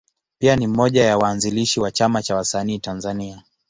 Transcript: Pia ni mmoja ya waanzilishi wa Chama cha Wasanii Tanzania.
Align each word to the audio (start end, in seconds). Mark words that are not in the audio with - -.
Pia 0.39 0.55
ni 0.55 0.67
mmoja 0.67 1.03
ya 1.05 1.17
waanzilishi 1.17 1.79
wa 1.79 1.91
Chama 1.91 2.21
cha 2.21 2.35
Wasanii 2.35 2.79
Tanzania. 2.79 3.43